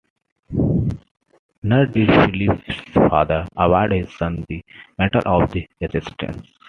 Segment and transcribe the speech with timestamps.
[1.61, 4.65] Nor did Philippe's father award his son the
[4.97, 6.57] medal of the Resistance.